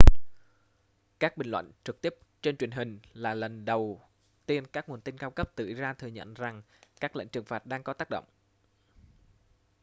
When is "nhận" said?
6.07-6.33